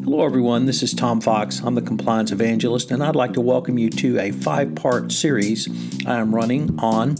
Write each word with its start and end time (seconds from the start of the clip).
Hello, 0.00 0.24
everyone. 0.24 0.64
This 0.64 0.82
is 0.82 0.94
Tom 0.94 1.20
Fox. 1.20 1.60
I'm 1.60 1.74
the 1.74 1.82
Compliance 1.82 2.32
Evangelist, 2.32 2.90
and 2.90 3.04
I'd 3.04 3.14
like 3.14 3.34
to 3.34 3.42
welcome 3.42 3.76
you 3.76 3.90
to 3.90 4.18
a 4.18 4.32
five 4.32 4.74
part 4.74 5.12
series 5.12 5.68
I 6.06 6.18
am 6.18 6.34
running 6.34 6.80
on 6.80 7.16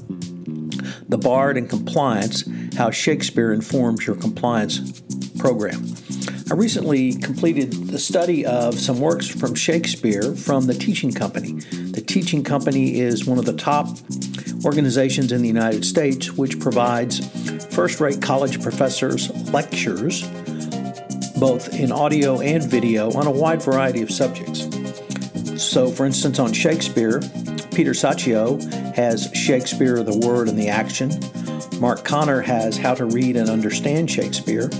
the 1.06 1.18
Bard 1.18 1.58
and 1.58 1.68
Compliance 1.68 2.44
How 2.74 2.90
Shakespeare 2.90 3.52
Informs 3.52 4.06
Your 4.06 4.16
Compliance 4.16 5.02
Program. 5.38 5.84
I 6.50 6.54
recently 6.54 7.14
completed 7.14 7.72
the 7.72 7.98
study 7.98 8.46
of 8.46 8.80
some 8.80 8.98
works 9.00 9.28
from 9.28 9.54
Shakespeare 9.54 10.34
from 10.34 10.66
the 10.66 10.74
Teaching 10.74 11.12
Company. 11.12 11.52
The 11.52 12.00
Teaching 12.00 12.42
Company 12.42 12.98
is 12.98 13.26
one 13.26 13.38
of 13.38 13.44
the 13.44 13.52
top 13.52 13.88
organizations 14.64 15.30
in 15.30 15.42
the 15.42 15.48
United 15.48 15.84
States 15.84 16.32
which 16.32 16.58
provides 16.58 17.20
first 17.74 18.00
rate 18.00 18.22
college 18.22 18.62
professors 18.62 19.30
lectures 19.52 20.26
both 21.42 21.74
in 21.74 21.90
audio 21.90 22.40
and 22.40 22.62
video 22.62 23.10
on 23.14 23.26
a 23.26 23.30
wide 23.30 23.60
variety 23.60 24.00
of 24.00 24.12
subjects. 24.12 24.60
So, 25.60 25.90
for 25.90 26.06
instance, 26.06 26.38
on 26.38 26.52
Shakespeare, 26.52 27.18
Peter 27.74 27.90
Saccio 27.94 28.60
has 28.94 29.28
Shakespeare, 29.34 30.04
the 30.04 30.16
Word 30.24 30.48
and 30.48 30.56
the 30.56 30.68
Action. 30.68 31.10
Marc 31.80 32.04
Conner 32.04 32.42
has 32.42 32.76
How 32.76 32.94
to 32.94 33.06
Read 33.06 33.36
and 33.36 33.50
Understand 33.50 34.08
Shakespeare. 34.08 34.70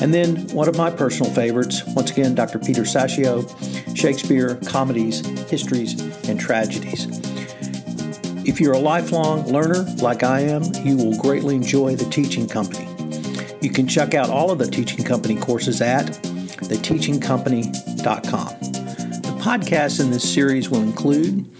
And 0.00 0.12
then 0.12 0.48
one 0.48 0.66
of 0.66 0.76
my 0.76 0.90
personal 0.90 1.30
favorites, 1.32 1.84
once 1.86 2.10
again, 2.10 2.34
Dr. 2.34 2.58
Peter 2.58 2.82
Saccio, 2.82 3.46
Shakespeare, 3.96 4.56
Comedies, 4.66 5.24
Histories, 5.48 6.00
and 6.28 6.40
Tragedies. 6.40 7.06
If 8.44 8.60
you're 8.60 8.72
a 8.72 8.80
lifelong 8.80 9.46
learner 9.46 9.84
like 9.98 10.24
I 10.24 10.40
am, 10.40 10.64
you 10.84 10.96
will 10.96 11.16
greatly 11.18 11.54
enjoy 11.54 11.94
the 11.94 12.10
Teaching 12.10 12.48
Company. 12.48 12.93
You 13.64 13.70
can 13.70 13.88
check 13.88 14.12
out 14.12 14.28
all 14.28 14.50
of 14.50 14.58
the 14.58 14.66
Teaching 14.66 15.02
Company 15.02 15.36
courses 15.36 15.80
at 15.80 16.04
theteachingcompany.com. 16.04 18.48
The 19.22 19.34
podcasts 19.40 20.00
in 20.00 20.10
this 20.10 20.34
series 20.34 20.68
will 20.68 20.82
include 20.82 21.50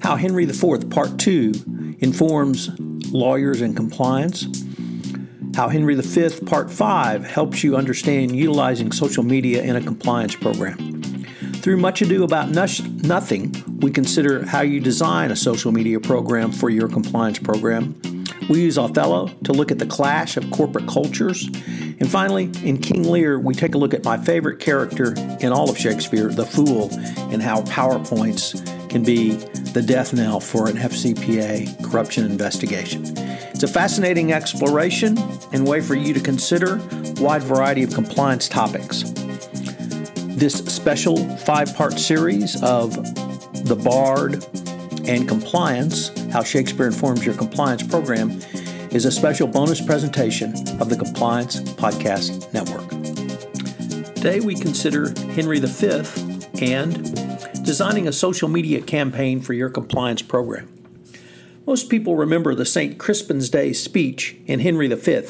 How 0.00 0.16
Henry 0.16 0.44
IV, 0.44 0.88
Part 0.88 1.18
2, 1.18 1.96
informs 1.98 2.70
lawyers 3.10 3.60
and 3.60 3.76
compliance, 3.76 4.46
How 5.54 5.68
Henry 5.68 5.96
V, 5.96 6.46
Part 6.46 6.70
5, 6.70 7.26
helps 7.26 7.62
you 7.62 7.76
understand 7.76 8.34
utilizing 8.34 8.90
social 8.90 9.22
media 9.22 9.62
in 9.62 9.76
a 9.76 9.82
compliance 9.82 10.34
program. 10.34 10.78
Through 11.56 11.76
Much 11.76 12.00
Ado 12.00 12.24
About 12.24 12.48
Nothing, 12.48 13.54
we 13.80 13.90
consider 13.90 14.46
how 14.46 14.62
you 14.62 14.80
design 14.80 15.30
a 15.30 15.36
social 15.36 15.72
media 15.72 16.00
program 16.00 16.52
for 16.52 16.70
your 16.70 16.88
compliance 16.88 17.38
program 17.38 18.00
we 18.48 18.62
use 18.62 18.78
Othello 18.78 19.28
to 19.44 19.52
look 19.52 19.70
at 19.70 19.78
the 19.78 19.86
clash 19.86 20.36
of 20.36 20.50
corporate 20.50 20.86
cultures. 20.86 21.46
And 21.46 22.10
finally, 22.10 22.50
in 22.62 22.78
King 22.78 23.04
Lear, 23.04 23.38
we 23.38 23.54
take 23.54 23.74
a 23.74 23.78
look 23.78 23.94
at 23.94 24.04
my 24.04 24.18
favorite 24.18 24.58
character 24.58 25.14
in 25.40 25.52
all 25.52 25.70
of 25.70 25.78
Shakespeare, 25.78 26.28
the 26.28 26.44
Fool, 26.44 26.90
and 27.32 27.42
how 27.42 27.62
PowerPoints 27.62 28.90
can 28.90 29.02
be 29.02 29.32
the 29.72 29.82
death 29.82 30.12
knell 30.12 30.40
for 30.40 30.68
an 30.68 30.76
FCPA 30.76 31.82
corruption 31.84 32.24
investigation. 32.24 33.02
It's 33.16 33.62
a 33.62 33.68
fascinating 33.68 34.32
exploration 34.32 35.18
and 35.52 35.66
way 35.66 35.80
for 35.80 35.94
you 35.94 36.12
to 36.14 36.20
consider 36.20 36.76
a 36.76 37.22
wide 37.22 37.42
variety 37.42 37.82
of 37.82 37.94
compliance 37.94 38.48
topics. 38.48 39.04
This 40.36 40.54
special 40.54 41.16
five 41.38 41.74
part 41.74 41.98
series 41.98 42.60
of 42.62 42.94
The 43.66 43.76
Bard 43.76 44.44
and 45.06 45.28
Compliance 45.28 46.08
How 46.32 46.42
Shakespeare 46.42 46.86
Informs 46.86 47.26
Your 47.26 47.34
Compliance 47.34 47.82
Program 47.82 48.30
is 48.90 49.04
a 49.04 49.10
special 49.10 49.46
bonus 49.46 49.80
presentation 49.80 50.52
of 50.80 50.88
the 50.88 50.96
Compliance 50.96 51.60
Podcast 51.60 52.52
Network. 52.54 52.88
Today 54.14 54.40
we 54.40 54.54
consider 54.54 55.10
Henry 55.32 55.60
V 55.60 56.64
and 56.64 57.64
designing 57.64 58.08
a 58.08 58.12
social 58.12 58.48
media 58.48 58.80
campaign 58.80 59.40
for 59.40 59.52
your 59.52 59.68
compliance 59.68 60.22
program. 60.22 60.70
Most 61.66 61.90
people 61.90 62.16
remember 62.16 62.54
the 62.54 62.64
St. 62.64 62.98
Crispin's 62.98 63.50
Day 63.50 63.72
speech 63.72 64.36
in 64.46 64.60
Henry 64.60 64.88
V 64.88 65.22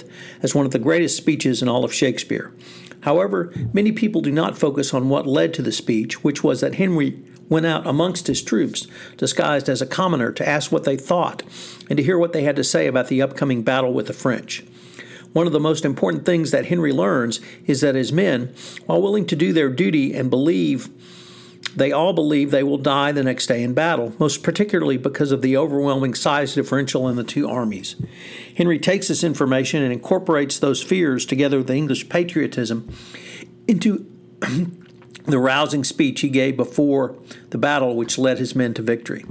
as 0.43 0.55
one 0.55 0.67
of 0.67 0.73
the 0.73 0.79
greatest 0.79 1.17
speeches 1.17 1.63
in 1.63 1.69
all 1.69 1.85
of 1.85 1.93
Shakespeare. 1.93 2.53
However, 3.01 3.53
many 3.73 3.93
people 3.93 4.21
do 4.21 4.33
not 4.33 4.57
focus 4.57 4.95
on 4.95 5.09
what 5.09 5.27
led 5.27 5.53
to 5.55 5.63
the 5.63 5.73
speech, 5.73 6.23
which 6.23 6.43
was 6.45 6.61
that 6.61 6.77
Henry 6.77 7.23
went 7.49 7.67
out 7.67 7.87
amongst 7.87 8.27
his 8.27 8.43
troops, 8.43 8.87
disguised 9.17 9.69
as 9.69 9.83
a 9.83 9.87
commoner, 9.87 10.33
to 10.33 10.49
ask 10.49 10.73
what 10.73 10.85
they 10.85 10.97
thought 10.97 11.43
and 11.89 11.97
to 11.97 12.03
hear 12.03 12.19
what 12.19 12.33
they 12.33 12.43
had 12.43 12.57
to 12.57 12.65
say 12.65 12.87
about 12.87 13.09
the 13.09 13.23
upcoming 13.23 13.63
battle 13.63 13.93
with 13.93 14.07
the 14.07 14.13
French. 14.13 14.65
One 15.33 15.47
of 15.47 15.53
the 15.53 15.61
most 15.61 15.85
important 15.85 16.25
things 16.25 16.53
that 16.53 16.67
Henry 16.67 16.93
learns 16.93 17.41
is 17.67 17.81
that 17.81 17.97
his 17.97 18.13
men, 18.13 18.55
while 18.87 19.03
willing 19.03 19.27
to 19.27 19.37
do 19.37 19.53
their 19.53 19.69
duty 19.69 20.15
and 20.15 20.31
believe, 20.31 20.89
they 21.75 21.91
all 21.91 22.13
believe 22.13 22.51
they 22.51 22.63
will 22.63 22.79
die 22.79 23.11
the 23.11 23.25
next 23.25 23.47
day 23.47 23.63
in 23.63 23.75
battle, 23.75 24.15
most 24.21 24.45
particularly 24.45 24.97
because 24.97 25.33
of 25.33 25.43
the 25.43 25.57
overwhelming 25.57 26.15
size 26.15 26.55
differential 26.55 27.09
in 27.09 27.17
the 27.17 27.25
two 27.25 27.49
armies. 27.49 27.97
Henry 28.57 28.79
takes 28.79 29.09
this 29.09 29.25
information 29.25 29.83
and 29.83 29.93
incorporates 29.93 30.59
those 30.61 30.83
fears 30.83 31.27
together 31.27 31.59
with 31.59 31.67
the 31.67 31.75
English 31.75 32.09
patriotism 32.09 32.89
into 33.67 34.07
the 35.25 35.39
rousing 35.39 35.85
speech 35.85 36.21
he 36.21 36.29
gave 36.29 36.57
before 36.57 37.17
the 37.51 37.59
battle, 37.59 37.97
which 37.97 38.19
led 38.19 38.39
his 38.39 38.55
men 38.55 38.75
to 38.75 38.83
victory. 38.83 39.25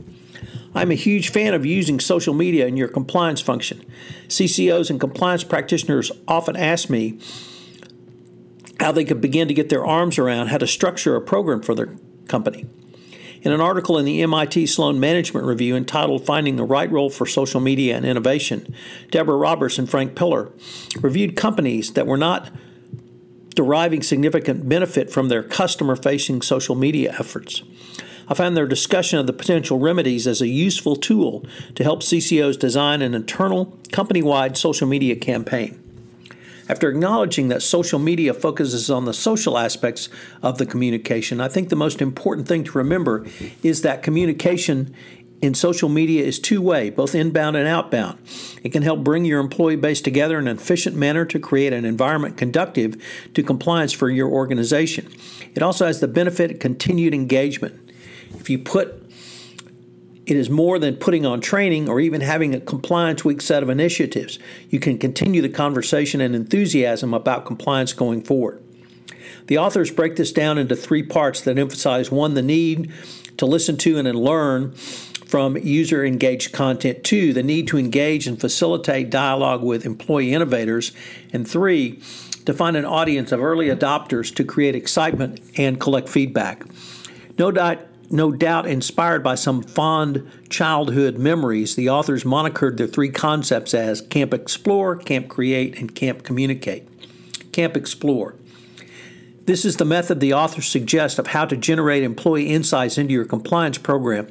I'm 0.76 0.92
a 0.92 0.96
huge 0.96 1.30
fan 1.30 1.54
of 1.54 1.66
using 1.66 2.00
social 2.00 2.34
media 2.34 2.66
in 2.66 2.78
your 2.78 2.88
compliance 2.88 3.42
function. 3.42 3.86
CCOs 4.28 4.90
and 4.90 5.00
compliance 5.00 5.44
practitioners 5.44 6.12
often 6.28 6.56
ask 6.56 6.90
me 6.90 7.20
how 8.80 8.92
they 8.92 9.06
could 9.06 9.22
begin 9.22 9.48
to 9.48 9.54
get 9.54 9.70
their 9.70 9.86
arms 9.86 10.18
around 10.18 10.48
how 10.48 10.58
to 10.58 10.68
structure 10.68 11.16
a 11.16 11.22
program 11.22 11.62
for 11.62 11.76
their 11.76 11.96
company. 12.28 12.66
In 13.44 13.52
an 13.52 13.62
article 13.62 13.98
in 13.98 14.06
the 14.06 14.22
MIT 14.22 14.68
Sloan 14.68 15.00
Management 15.00 15.46
Review 15.46 15.76
entitled 15.76 16.26
Finding 16.26 16.56
the 16.56 16.64
Right 16.64 16.90
Role 16.90 17.10
for 17.10 17.26
Social 17.26 17.60
Media 17.60 17.96
and 17.96 18.06
Innovation, 18.06 18.74
Deborah 19.12 19.36
Roberts 19.36 19.78
and 19.78 19.90
Frank 19.90 20.16
Piller 20.16 20.50
reviewed 21.02 21.36
companies 21.36 21.94
that 21.94 22.08
were 22.08 22.18
not 22.18 22.50
deriving 23.54 24.02
significant 24.02 24.68
benefit 24.68 25.12
from 25.12 25.30
their 25.30 25.44
customer 25.44 25.96
facing 25.96 26.42
social 26.42 26.76
media 26.76 27.16
efforts. 27.18 27.64
I 28.28 28.34
found 28.34 28.56
their 28.56 28.68
discussion 28.68 29.20
of 29.20 29.28
the 29.28 29.34
potential 29.34 29.80
remedies 29.80 30.28
as 30.28 30.42
a 30.42 30.48
useful 30.48 30.96
tool 30.96 31.46
to 31.76 31.84
help 31.84 32.02
CCOs 32.02 32.58
design 32.58 33.02
an 33.02 33.14
internal, 33.14 33.78
company 33.92 34.22
wide 34.22 34.58
social 34.58 34.88
media 34.88 35.16
campaign. 35.16 35.80
After 36.70 36.90
acknowledging 36.90 37.50
that 37.50 37.62
social 37.62 38.00
media 38.00 38.34
focuses 38.34 38.90
on 38.90 39.04
the 39.04 39.14
social 39.14 39.58
aspects 39.58 40.08
of 40.42 40.58
the 40.58 40.66
communication, 40.66 41.42
I 41.42 41.50
think 41.50 41.68
the 41.68 41.76
most 41.76 42.02
important 42.02 42.48
thing 42.48 42.64
to 42.64 42.78
remember 42.78 43.26
is 43.62 43.82
that 43.82 44.02
communication 44.02 44.96
in 45.44 45.54
social 45.54 45.90
media 45.90 46.24
is 46.24 46.40
two 46.40 46.62
way, 46.62 46.90
both 46.90 47.14
inbound 47.14 47.58
and 47.58 47.68
outbound. 47.68 48.18
It 48.64 48.70
can 48.70 48.82
help 48.82 49.04
bring 49.04 49.26
your 49.26 49.42
employee 49.42 49.76
base 49.76 50.00
together 50.00 50.40
in 50.40 50.48
an 50.48 50.56
efficient 50.56 50.96
manner 50.96 51.26
to 51.26 51.38
create 51.38 51.74
an 51.74 51.84
environment 51.84 52.38
conductive 52.38 52.96
to 53.34 53.44
compliance 53.44 53.92
for 53.92 54.10
your 54.10 54.30
organization. 54.30 55.12
It 55.54 55.62
also 55.62 55.86
has 55.86 56.00
the 56.00 56.08
benefit 56.08 56.52
of 56.52 56.60
continued 56.60 57.14
engagement. 57.14 57.78
If 58.36 58.50
you 58.50 58.58
put 58.58 59.02
it 60.26 60.38
is 60.38 60.50
more 60.50 60.80
than 60.80 60.96
putting 60.96 61.26
on 61.26 61.42
training 61.42 61.90
or 61.90 62.00
even 62.00 62.22
having 62.22 62.56
a 62.56 62.62
compliance 62.62 63.26
week 63.26 63.42
set 63.42 63.62
of 63.62 63.70
initiatives. 63.70 64.40
You 64.70 64.80
can 64.80 64.98
continue 64.98 65.42
the 65.42 65.50
conversation 65.50 66.22
and 66.22 66.34
enthusiasm 66.34 67.14
about 67.14 67.46
compliance 67.46 67.92
going 67.92 68.24
forward. 68.24 68.64
The 69.48 69.58
authors 69.58 69.92
break 69.92 70.16
this 70.16 70.32
down 70.32 70.58
into 70.58 70.78
three 70.78 71.04
parts 71.04 71.42
that 71.42 71.58
emphasize 71.58 72.10
one, 72.10 72.36
the 72.36 72.42
need 72.42 72.90
to 73.36 73.46
listen 73.46 73.78
to 73.78 73.98
and 73.98 74.08
learn 74.16 74.74
from 75.34 75.58
user 75.58 76.06
engaged 76.06 76.52
content, 76.52 77.04
two, 77.04 77.34
the 77.34 77.42
need 77.42 77.68
to 77.68 77.76
engage 77.76 78.28
and 78.28 78.40
facilitate 78.40 79.10
dialogue 79.10 79.64
with 79.64 79.84
employee 79.84 80.32
innovators, 80.32 80.92
and 81.32 81.48
three, 81.48 82.00
to 82.46 82.54
find 82.54 82.78
an 82.78 82.86
audience 82.86 83.32
of 83.32 83.42
early 83.42 83.66
adopters 83.66 84.32
to 84.36 84.44
create 84.44 84.76
excitement 84.76 85.42
and 85.58 85.80
collect 85.80 86.08
feedback. 86.08 86.64
No 87.40 87.50
doubt, 87.50 87.80
no 88.12 88.32
doubt 88.32 88.68
inspired 88.68 89.24
by 89.24 89.34
some 89.34 89.64
fond 89.64 90.30
childhood 90.50 91.18
memories, 91.18 91.76
the 91.76 91.90
authors 91.90 92.24
monikered 92.24 92.78
their 92.78 92.86
three 92.86 93.10
concepts 93.10 93.74
as 93.74 94.02
Camp 94.02 94.36
Explore, 94.36 94.98
Camp 94.98 95.30
Create, 95.30 95.80
and 95.80 95.96
Camp 95.96 96.22
Communicate. 96.22 96.88
Camp 97.52 97.76
Explore. 97.76 98.36
This 99.46 99.66
is 99.66 99.78
the 99.78 99.84
method 99.84 100.20
the 100.20 100.34
authors 100.34 100.68
suggest 100.68 101.18
of 101.18 101.26
how 101.26 101.46
to 101.46 101.58
generate 101.58 102.04
employee 102.04 102.50
insights 102.50 103.00
into 103.00 103.16
your 103.16 103.26
compliance 103.26 103.80
program 103.80 104.28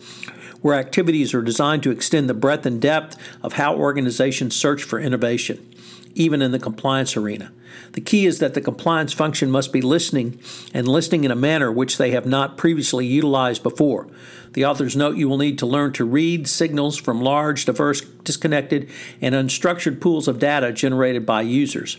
where 0.63 0.79
activities 0.79 1.35
are 1.35 1.43
designed 1.43 1.83
to 1.83 1.91
extend 1.91 2.29
the 2.29 2.35
breadth 2.35 2.65
and 2.65 2.81
depth 2.81 3.17
of 3.43 3.55
how 3.55 3.77
organizations 3.77 4.57
search 4.57 4.83
for 4.83 4.99
innovation, 4.99 5.75
even 6.15 6.41
in 6.41 6.53
the 6.53 6.59
compliance 6.59 7.17
arena. 7.17 7.53
The 7.93 8.01
key 8.01 8.27
is 8.27 8.39
that 8.39 8.55
the 8.55 8.61
compliance 8.61 9.13
function 9.13 9.51
must 9.51 9.73
be 9.73 9.83
listening 9.83 10.39
and 10.73 10.89
listening 10.89 11.25
in 11.25 11.31
a 11.31 11.37
manner 11.37 11.71
which 11.71 11.99
they 11.99 12.13
have 12.13 12.27
not 12.27 12.57
previously 12.57 13.07
utilized 13.07 13.63
before. 13.63 14.09
The 14.53 14.65
authors 14.65 14.97
note 14.97 15.17
you 15.17 15.29
will 15.29 15.39
need 15.39 15.59
to 15.59 15.67
learn 15.67 15.93
to 15.95 16.05
read 16.05 16.47
signals 16.47 16.97
from 16.97 17.21
large, 17.21 17.65
diverse, 17.65 18.01
disconnected, 18.01 18.89
and 19.21 19.35
unstructured 19.35 20.01
pools 20.01 20.29
of 20.29 20.39
data 20.39 20.73
generated 20.73 21.25
by 21.27 21.43
users. 21.43 21.99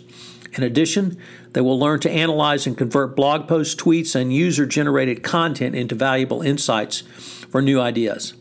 In 0.55 0.63
addition, 0.63 1.17
they 1.53 1.61
will 1.61 1.79
learn 1.79 1.99
to 2.01 2.11
analyze 2.11 2.67
and 2.67 2.77
convert 2.77 3.15
blog 3.15 3.47
posts, 3.47 3.75
tweets, 3.75 4.15
and 4.15 4.31
user 4.31 4.67
generated 4.67 5.23
content 5.23 5.75
into 5.75 5.95
valuable 5.95 6.43
insights 6.43 7.01
for 7.01 7.61
new 7.61 7.81
ideas 7.81 8.33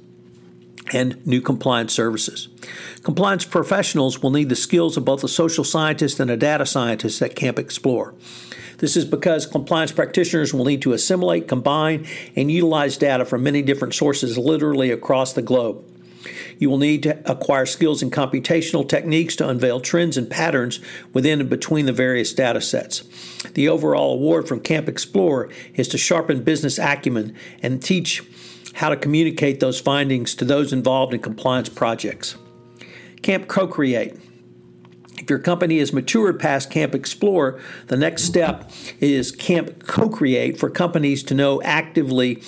and 0.93 1.25
new 1.27 1.41
compliance 1.41 1.93
services. 1.93 2.49
Compliance 3.03 3.45
professionals 3.45 4.23
will 4.23 4.31
need 4.31 4.49
the 4.49 4.57
skills 4.57 4.97
of 4.97 5.05
both 5.05 5.25
a 5.25 5.29
social 5.29 5.65
scientist 5.65 6.21
and 6.21 6.31
a 6.31 6.37
data 6.37 6.67
scientist 6.67 7.21
at 7.23 7.37
Camp 7.37 7.59
Explore. 7.59 8.15
This 8.79 8.97
is 8.97 9.05
because 9.05 9.47
compliance 9.47 9.93
practitioners 9.93 10.53
will 10.53 10.65
need 10.65 10.83
to 10.83 10.93
assimilate, 10.93 11.47
combine, 11.47 12.07
and 12.35 12.51
utilize 12.51 12.97
data 12.97 13.25
from 13.25 13.45
many 13.45 13.63
different 13.63 13.95
sources 13.95 14.37
literally 14.37 14.91
across 14.91 15.33
the 15.33 15.43
globe. 15.43 15.85
You 16.59 16.71
will 16.71 16.79
need 16.79 17.03
to 17.05 17.31
acquire 17.31 17.67
skills 17.67 18.03
in 18.03 18.11
computational 18.11 18.89
techniques 18.89 19.37
to 19.37 19.49
unveil 19.49 19.81
trends 19.81 20.17
and 20.17 20.31
patterns 20.31 20.81
within 21.13 21.41
and 21.41 21.51
between 21.51 21.87
the 21.87 21.93
various 21.93 22.33
data 22.33 22.61
sets. 22.61 23.03
The 23.55 23.69
overall 23.69 24.15
award 24.15 24.49
from 24.49 24.61
Camp 24.61 24.89
Explore 24.89 25.49
is 25.75 25.89
to 25.89 25.99
sharpen 25.99 26.43
business 26.45 26.79
acumen 26.79 27.37
and 27.63 27.83
teach 27.83 28.23
how 28.75 28.89
to 28.89 28.97
communicate 28.97 29.61
those 29.61 29.81
findings 29.81 30.35
to 30.37 30.45
those 30.45 30.73
involved 30.73 31.15
in 31.15 31.21
compliance 31.21 31.69
projects. 31.69 32.37
Camp 33.23 33.49
Co 33.49 33.67
Create. 33.67 34.17
If 35.19 35.31
your 35.31 35.39
company 35.39 35.79
has 35.79 35.93
matured 35.93 36.41
past 36.41 36.71
Camp 36.71 36.95
Explore, 36.95 37.61
the 37.87 37.97
next 37.97 38.25
step 38.25 38.73
is 38.99 39.31
Camp 39.31 39.87
Co 39.87 40.09
Create 40.09 40.59
for 40.59 40.69
companies 40.69 41.23
to 41.25 41.35
know 41.35 41.63
actively 41.63 42.43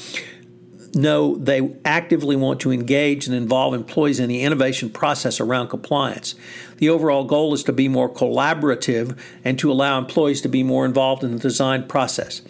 know 0.95 1.37
they 1.37 1.75
actively 1.85 2.37
want 2.37 2.61
to 2.61 2.73
engage 2.73 3.27
and 3.27 3.35
involve 3.35 3.75
employees 3.75 4.21
in 4.21 4.29
the 4.29 4.43
innovation 4.43 4.91
process 4.91 5.41
around 5.41 5.69
compliance. 5.69 6.35
The 6.79 6.89
overall 6.89 7.25
goal 7.25 7.55
is 7.55 7.63
to 7.65 7.73
be 7.73 7.89
more 7.89 8.09
collaborative 8.09 9.19
and 9.45 9.59
to 9.59 9.71
allow 9.71 9.99
employees 9.99 10.41
to 10.43 10.49
be 10.49 10.63
more 10.63 10.85
involved 10.85 11.25
in 11.25 11.33
the 11.33 11.39
design 11.39 11.87
process. 11.87 12.43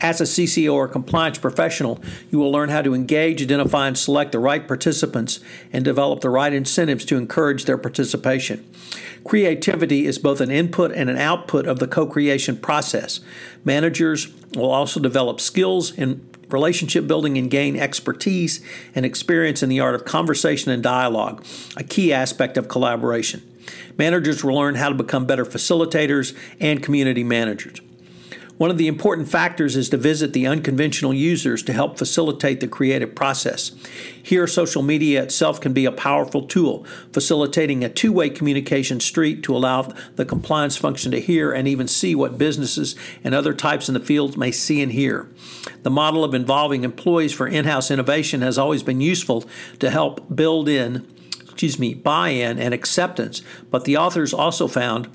As 0.00 0.20
a 0.20 0.24
CCO 0.24 0.72
or 0.72 0.88
compliance 0.88 1.38
professional, 1.38 2.00
you 2.30 2.38
will 2.38 2.50
learn 2.50 2.68
how 2.68 2.82
to 2.82 2.94
engage, 2.94 3.42
identify, 3.42 3.86
and 3.86 3.98
select 3.98 4.32
the 4.32 4.38
right 4.38 4.66
participants 4.66 5.40
and 5.72 5.84
develop 5.84 6.20
the 6.20 6.30
right 6.30 6.52
incentives 6.52 7.04
to 7.06 7.16
encourage 7.16 7.64
their 7.64 7.78
participation. 7.78 8.64
Creativity 9.24 10.06
is 10.06 10.18
both 10.18 10.40
an 10.40 10.50
input 10.50 10.92
and 10.92 11.10
an 11.10 11.18
output 11.18 11.66
of 11.66 11.78
the 11.78 11.86
co 11.86 12.06
creation 12.06 12.56
process. 12.56 13.20
Managers 13.64 14.32
will 14.54 14.70
also 14.70 15.00
develop 15.00 15.40
skills 15.40 15.92
in 15.92 16.26
relationship 16.52 17.06
building 17.06 17.38
and 17.38 17.50
gain 17.50 17.76
expertise 17.76 18.60
and 18.94 19.04
experience 19.04 19.62
in 19.62 19.68
the 19.68 19.80
art 19.80 19.94
of 19.94 20.04
conversation 20.04 20.70
and 20.70 20.82
dialogue, 20.82 21.44
a 21.76 21.84
key 21.84 22.12
aspect 22.12 22.56
of 22.56 22.68
collaboration. 22.68 23.42
Managers 23.98 24.42
will 24.42 24.54
learn 24.54 24.74
how 24.74 24.88
to 24.88 24.94
become 24.94 25.26
better 25.26 25.44
facilitators 25.44 26.36
and 26.58 26.82
community 26.82 27.24
managers. 27.24 27.80
One 28.60 28.70
of 28.70 28.76
the 28.76 28.88
important 28.88 29.30
factors 29.30 29.74
is 29.74 29.88
to 29.88 29.96
visit 29.96 30.34
the 30.34 30.46
unconventional 30.46 31.14
users 31.14 31.62
to 31.62 31.72
help 31.72 31.96
facilitate 31.96 32.60
the 32.60 32.68
creative 32.68 33.14
process. 33.14 33.72
Here, 34.22 34.46
social 34.46 34.82
media 34.82 35.22
itself 35.22 35.62
can 35.62 35.72
be 35.72 35.86
a 35.86 35.90
powerful 35.90 36.42
tool, 36.42 36.84
facilitating 37.10 37.82
a 37.82 37.88
two 37.88 38.12
way 38.12 38.28
communication 38.28 39.00
street 39.00 39.42
to 39.44 39.56
allow 39.56 39.94
the 40.16 40.26
compliance 40.26 40.76
function 40.76 41.10
to 41.12 41.22
hear 41.22 41.52
and 41.52 41.66
even 41.66 41.88
see 41.88 42.14
what 42.14 42.36
businesses 42.36 42.96
and 43.24 43.34
other 43.34 43.54
types 43.54 43.88
in 43.88 43.94
the 43.94 43.98
field 43.98 44.36
may 44.36 44.50
see 44.50 44.82
and 44.82 44.92
hear. 44.92 45.26
The 45.82 45.88
model 45.88 46.22
of 46.22 46.34
involving 46.34 46.84
employees 46.84 47.32
for 47.32 47.48
in 47.48 47.64
house 47.64 47.90
innovation 47.90 48.42
has 48.42 48.58
always 48.58 48.82
been 48.82 49.00
useful 49.00 49.46
to 49.78 49.88
help 49.88 50.36
build 50.36 50.68
in 50.68 51.06
excuse 51.44 51.78
me, 51.78 51.94
buy-in 51.94 52.58
and 52.58 52.74
acceptance, 52.74 53.40
but 53.70 53.84
the 53.84 53.96
authors 53.96 54.34
also 54.34 54.66
found 54.66 55.08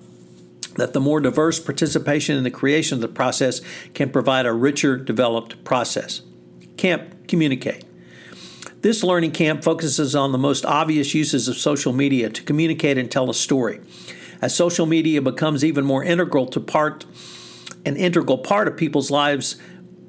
that 0.76 0.94
the 0.94 1.00
more 1.00 1.20
diverse 1.20 1.60
participation 1.60 2.38
in 2.38 2.44
the 2.44 2.52
creation 2.52 2.96
of 2.96 3.02
the 3.02 3.08
process 3.08 3.62
can 3.94 4.10
provide 4.10 4.46
a 4.46 4.54
richer 4.54 4.98
developed 4.98 5.64
process. 5.64 6.22
Camp 6.78 7.28
Communicate. 7.28 7.84
This 8.82 9.04
learning 9.04 9.32
camp 9.32 9.64
focuses 9.64 10.16
on 10.16 10.32
the 10.32 10.38
most 10.38 10.64
obvious 10.64 11.16
uses 11.16 11.48
of 11.48 11.58
social 11.58 11.92
media 11.92 12.30
to 12.30 12.44
communicate 12.44 13.00
and 13.00 13.10
tell 13.10 13.30
a 13.30 13.34
story. 13.34 13.82
As 14.42 14.56
social 14.56 14.86
media 14.86 15.22
becomes 15.22 15.66
even 15.66 15.86
more 15.86 16.04
integral 16.04 16.46
to 16.48 16.60
part 16.60 17.06
an 17.86 17.96
integral 17.96 18.38
part 18.38 18.68
of 18.68 18.78
people's 18.78 19.10
lives 19.10 19.58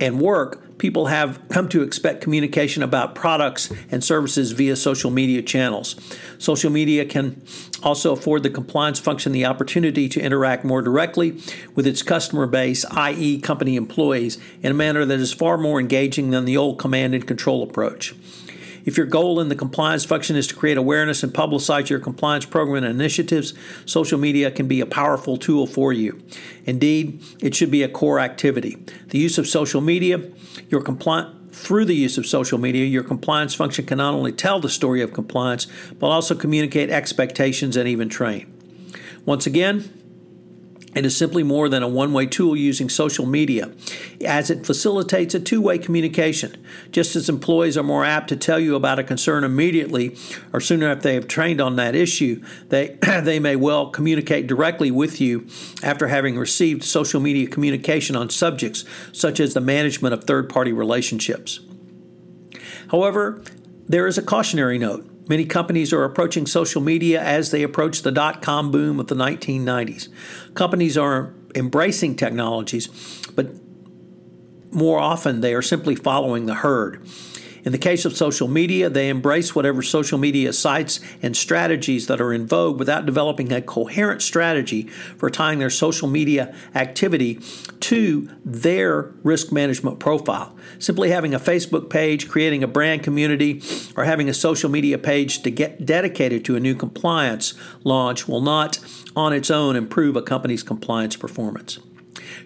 and 0.00 0.20
work, 0.20 0.65
people 0.78 1.06
have 1.06 1.40
come 1.49 1.69
to 1.69 1.82
expect 1.82 2.20
communication 2.20 2.82
about 2.82 3.14
products 3.14 3.73
and 3.90 4.02
services 4.05 4.52
via 4.52 4.76
social 4.76 5.11
media 5.11 5.43
channels. 5.43 5.96
Social 6.38 6.70
media 6.70 7.05
can 7.05 7.43
also 7.82 8.12
afford 8.12 8.43
the 8.43 8.50
compliance 8.50 8.99
function 8.99 9.32
the 9.32 9.46
opportunity 9.46 10.08
to 10.08 10.20
interact 10.20 10.64
more 10.64 10.82
directly 10.82 11.40
with 11.75 11.87
its 11.87 12.02
customer 12.02 12.46
base, 12.46 12.84
i.e., 12.87 13.40
company 13.40 13.76
employees, 13.76 14.38
in 14.62 14.70
a 14.70 14.75
manner 14.75 15.05
that 15.05 15.19
is 15.20 15.32
far 15.32 15.56
more 15.56 15.81
engaging 15.81 16.31
than 16.31 16.44
the 16.44 16.56
old 16.56 16.78
command 16.78 17.14
and 17.14 17.26
control 17.26 17.62
approach. 17.62 18.14
If 18.87 18.97
your 18.97 19.07
goal 19.07 19.40
in 19.40 19.49
the 19.49 19.57
compliance 19.57 20.05
function 20.05 20.37
is 20.37 20.47
to 20.47 20.55
create 20.55 20.78
awareness 20.78 21.23
and 21.23 21.35
publicize 21.35 21.90
your 21.90 21.99
compliance 21.99 22.47
program 22.47 22.85
and 22.85 22.95
initiatives, 22.95 23.52
social 23.85 24.19
media 24.19 24.50
can 24.50 24.69
be 24.69 24.81
a 24.81 24.87
powerful 24.87 25.37
tool 25.37 25.66
for 25.66 25.93
you. 25.93 26.23
Indeed, 26.64 27.23
it 27.43 27.55
should 27.55 27.71
be 27.71 27.83
a 27.83 27.88
core 27.88 28.21
activity. 28.21 28.76
The 29.09 29.19
use 29.19 29.38
of 29.38 29.49
social 29.49 29.81
media, 29.81 30.23
your 30.71 30.81
compliance 30.81 31.33
through 31.50 31.87
the 31.87 31.97
use 31.97 32.19
of 32.19 32.26
social 32.26 32.59
media, 32.59 32.85
your 32.85 33.02
compliance 33.02 33.55
function 33.55 33.87
can 33.87 33.99
not 33.99 34.12
only 34.12 34.31
tell 34.31 34.61
the 34.61 34.69
story 34.69 35.00
of 35.00 35.14
compliance, 35.14 35.66
but 35.99 36.09
also 36.09 36.35
communicate 36.35 36.90
expectations 36.90 37.76
and 37.76 37.88
even 37.88 38.11
train. 38.11 38.52
Once 39.25 39.47
again, 39.47 39.90
it 40.97 41.05
is 41.05 41.17
simply 41.17 41.43
more 41.43 41.69
than 41.69 41.83
a 41.83 41.88
one 41.88 42.12
way 42.12 42.25
tool 42.26 42.57
using 42.57 42.88
social 42.88 43.26
media, 43.26 43.71
as 44.25 44.49
it 44.49 44.65
facilitates 44.65 45.35
a 45.35 45.41
two 45.41 45.61
way 45.61 45.79
communication. 45.79 46.57
Just 46.91 47.15
as 47.15 47.29
employees 47.29 47.76
are 47.76 47.83
more 47.83 48.05
apt 48.05 48.29
to 48.29 48.37
tell 48.37 48.59
you 48.59 48.75
about 48.75 48.99
a 48.99 49.05
concern 49.05 49.45
immediately 49.45 50.17
or 50.53 50.61
sooner 50.61 50.91
if 50.91 51.03
they 51.03 51.15
have 51.15 51.29
trained 51.29 51.61
on 51.61 51.76
that 51.76 51.95
issue, 51.95 52.43
they, 52.69 52.97
they 53.23 53.38
may 53.38 53.57
well 53.57 53.91
communicate 53.91 54.47
directly 54.47 54.91
with 54.91 55.21
you 55.21 55.47
after 55.83 56.09
having 56.09 56.38
received 56.38 56.83
social 56.83 57.21
media 57.21 57.47
communication 57.47 58.17
on 58.17 58.31
subjects 58.31 58.85
such 59.12 59.38
as 59.38 59.53
the 59.53 59.61
management 59.61 60.15
of 60.15 60.25
third 60.25 60.49
party 60.49 60.73
relationships. 60.73 61.61
However, 62.91 63.43
there 63.87 64.07
is 64.07 64.17
a 64.17 64.23
cautionary 64.23 64.79
note. 64.79 65.11
Many 65.28 65.45
companies 65.45 65.92
are 65.92 66.04
approaching 66.04 66.47
social 66.47 66.80
media 66.80 67.21
as 67.21 67.50
they 67.50 67.62
approach 67.62 68.02
the 68.02 68.12
dot 68.12 68.42
com 68.42 68.71
boom 68.71 69.00
of 69.00 69.09
the 69.09 69.14
1990s. 69.16 70.09
Companies 70.54 70.97
are 70.97 71.35
embracing 71.54 72.16
technologies, 72.16 72.88
but 73.35 73.49
more 74.71 74.99
often 74.99 75.40
they 75.40 75.54
are 75.54 75.62
simply 75.62 75.97
following 75.97 76.47
the 76.47 76.54
herd. 76.54 77.04
In 77.66 77.73
the 77.73 77.78
case 77.78 78.04
of 78.04 78.16
social 78.16 78.46
media, 78.46 78.88
they 78.88 79.08
embrace 79.08 79.52
whatever 79.52 79.82
social 79.82 80.18
media 80.18 80.52
sites 80.52 81.00
and 81.20 81.37
strategies 81.37 82.06
that 82.06 82.20
are 82.20 82.32
in 82.32 82.46
vogue 82.46 82.78
without 82.78 83.06
developing 83.06 83.52
a 83.52 83.61
coherent 83.61 84.23
strategy 84.23 84.85
for 85.18 85.30
tying 85.30 85.58
their 85.58 85.68
social 85.68 86.06
media 86.06 86.54
activity 86.76 87.40
to 87.80 88.30
their 88.44 89.12
risk 89.25 89.50
management 89.50 89.99
profile. 89.99 90.54
Simply 90.78 91.11
having 91.11 91.35
a 91.35 91.40
Facebook 91.40 91.90
page, 91.90 92.28
creating 92.28 92.62
a 92.62 92.68
brand 92.68 93.02
community, 93.02 93.61
or 93.96 94.04
having 94.04 94.28
a 94.28 94.35
social 94.35 94.70
media 94.70 94.96
page 94.96 95.42
to 95.42 95.50
get 95.50 95.85
dedicated 95.85 96.44
to 96.44 96.54
a 96.54 96.61
new 96.61 96.76
compliance 96.76 97.54
launch 97.82 98.28
will 98.28 98.40
not 98.40 98.78
on 99.16 99.32
its 99.32 99.50
own 99.50 99.75
improve 99.75 100.14
a 100.14 100.23
company's 100.23 100.62
compliance 100.62 101.16
performance. 101.16 101.80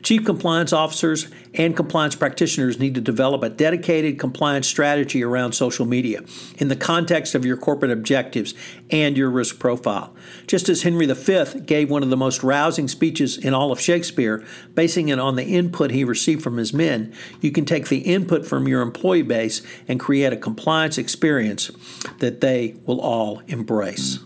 Chief 0.03 0.25
compliance 0.25 0.73
officers 0.73 1.29
and 1.55 1.77
compliance 1.77 2.15
practitioners 2.15 2.79
need 2.79 2.95
to 2.95 3.01
develop 3.01 3.43
a 3.43 3.49
dedicated 3.49 4.19
compliance 4.19 4.67
strategy 4.67 5.23
around 5.23 5.53
social 5.53 5.85
media 5.85 6.23
in 6.59 6.69
the 6.69 6.77
context 6.77 7.35
of 7.35 7.45
your 7.45 7.57
corporate 7.57 7.91
objectives 7.91 8.55
and 8.91 9.17
your 9.17 9.31
risk 9.31 9.59
profile. 9.59 10.15
Just 10.47 10.69
as 10.69 10.83
Henry 10.83 11.07
V 11.07 11.61
gave 11.61 11.91
one 11.91 12.03
of 12.03 12.11
the 12.11 12.17
most 12.17 12.43
rousing 12.43 12.89
speeches 12.89 13.37
in 13.37 13.55
all 13.55 13.73
of 13.73 13.81
Shakespeare, 13.81 14.45
basing 14.75 15.09
it 15.09 15.19
on 15.19 15.37
the 15.37 15.45
input 15.45 15.91
he 15.91 16.05
received 16.05 16.43
from 16.43 16.57
his 16.57 16.73
men, 16.73 17.13
you 17.41 17.51
can 17.51 17.65
take 17.65 17.89
the 17.89 17.99
input 17.99 18.47
from 18.47 18.69
your 18.69 18.83
employee 18.83 19.23
base 19.23 19.63
and 19.89 19.99
create 19.99 20.33
a 20.33 20.37
compliance 20.37 20.99
experience 20.99 21.71
that 22.19 22.41
they 22.41 22.77
will 22.87 23.01
all 23.01 23.43
embrace. 23.47 24.21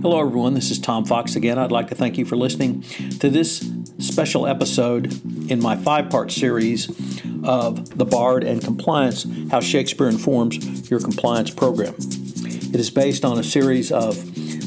Hello, 0.00 0.20
everyone. 0.20 0.54
This 0.54 0.70
is 0.70 0.78
Tom 0.78 1.04
Fox 1.04 1.34
again. 1.34 1.58
I'd 1.58 1.72
like 1.72 1.88
to 1.88 1.94
thank 1.94 2.18
you 2.18 2.24
for 2.24 2.36
listening 2.36 2.82
to 3.20 3.30
this 3.30 3.62
special 3.98 4.46
episode 4.46 5.06
in 5.50 5.62
my 5.62 5.76
five 5.76 6.10
part 6.10 6.32
series 6.32 6.88
of 7.44 7.96
The 7.96 8.04
Bard 8.04 8.44
and 8.44 8.62
Compliance 8.62 9.26
How 9.50 9.60
Shakespeare 9.60 10.08
Informs 10.08 10.90
Your 10.90 11.00
Compliance 11.00 11.50
Program. 11.50 11.94
It 11.98 12.80
is 12.80 12.90
based 12.90 13.24
on 13.24 13.38
a 13.38 13.44
series 13.44 13.92
of 13.92 14.16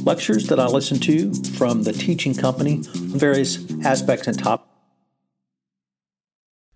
lectures 0.06 0.48
that 0.48 0.60
I 0.60 0.68
listen 0.68 1.00
to 1.02 1.34
from 1.58 1.84
the 1.84 1.94
teaching 1.94 2.34
company 2.34 2.76
on 2.76 3.20
various 3.20 3.60
aspects 3.84 4.28
and 4.28 4.40
topics. 4.40 4.64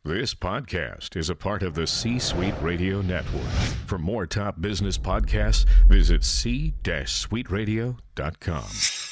This 0.03 0.33
podcast 0.33 1.15
is 1.15 1.29
a 1.29 1.35
part 1.35 1.61
of 1.61 1.75
the 1.75 1.85
C 1.85 2.17
Suite 2.17 2.55
Radio 2.59 3.01
Network. 3.01 3.45
For 3.85 3.99
more 3.99 4.25
top 4.25 4.59
business 4.59 4.97
podcasts, 4.97 5.67
visit 5.87 6.23
c-suiteradio.com. 6.23 9.10